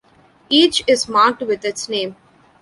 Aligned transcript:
Each 0.49 0.83
is 0.87 1.07
marked 1.07 1.43
with 1.43 1.63
its 1.63 1.87
name. 1.87 2.15